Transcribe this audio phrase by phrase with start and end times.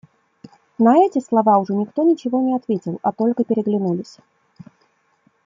[0.79, 4.17] На эти слова уже никто ничего не ответил, а только переглянулись.